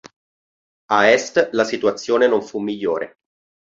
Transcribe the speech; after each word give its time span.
A 0.89 1.11
est 1.11 1.39
la 1.53 1.63
situazione 1.63 2.25
non 2.27 2.41
fu 2.41 2.57
migliore. 2.57 3.17